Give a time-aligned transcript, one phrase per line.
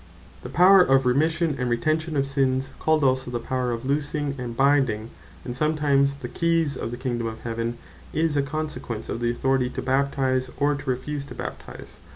[0.43, 3.03] And To Forgive, And Retain Sinnes The Power of Remission, And Retention Of Sinnes, called
[3.03, 5.11] also the Power of Loosing, and Binding,
[5.45, 7.77] and sometimes the Keyes Of The Kingdome Of Heaven,
[8.11, 11.99] is a consequence of the Authority to Baptize, or refuse to Baptize.